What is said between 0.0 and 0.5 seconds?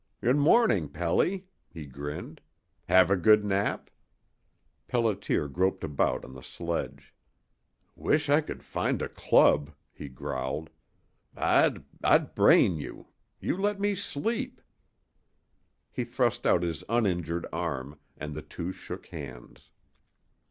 "Good